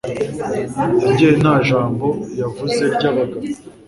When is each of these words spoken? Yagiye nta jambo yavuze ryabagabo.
Yagiye 1.05 1.31
nta 1.41 1.55
jambo 1.67 2.07
yavuze 2.41 2.81
ryabagabo. 2.95 3.47